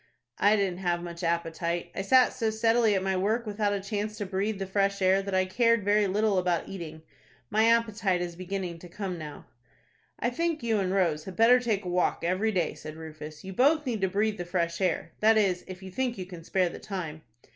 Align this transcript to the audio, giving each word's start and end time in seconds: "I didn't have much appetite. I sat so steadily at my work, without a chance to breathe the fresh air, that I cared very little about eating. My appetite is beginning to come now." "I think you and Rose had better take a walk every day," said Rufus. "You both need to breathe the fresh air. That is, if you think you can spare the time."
"I 0.39 0.55
didn't 0.55 0.79
have 0.79 1.03
much 1.03 1.21
appetite. 1.23 1.91
I 1.93 2.01
sat 2.01 2.33
so 2.33 2.49
steadily 2.49 2.95
at 2.95 3.03
my 3.03 3.15
work, 3.15 3.45
without 3.45 3.71
a 3.71 3.79
chance 3.79 4.17
to 4.17 4.25
breathe 4.25 4.57
the 4.57 4.65
fresh 4.65 4.99
air, 4.99 5.21
that 5.21 5.35
I 5.35 5.45
cared 5.45 5.85
very 5.85 6.07
little 6.07 6.39
about 6.39 6.67
eating. 6.67 7.03
My 7.51 7.65
appetite 7.67 8.19
is 8.19 8.35
beginning 8.35 8.79
to 8.79 8.89
come 8.89 9.19
now." 9.19 9.45
"I 10.17 10.31
think 10.31 10.63
you 10.63 10.79
and 10.79 10.91
Rose 10.91 11.25
had 11.25 11.35
better 11.35 11.59
take 11.59 11.85
a 11.85 11.87
walk 11.87 12.23
every 12.23 12.51
day," 12.51 12.73
said 12.73 12.95
Rufus. 12.95 13.43
"You 13.43 13.53
both 13.53 13.85
need 13.85 14.01
to 14.01 14.07
breathe 14.07 14.39
the 14.39 14.43
fresh 14.45 14.81
air. 14.81 15.11
That 15.19 15.37
is, 15.37 15.63
if 15.67 15.83
you 15.83 15.91
think 15.91 16.17
you 16.17 16.25
can 16.25 16.43
spare 16.43 16.69
the 16.69 16.79
time." 16.79 17.21